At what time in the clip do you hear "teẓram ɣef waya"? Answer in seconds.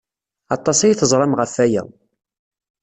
0.95-1.83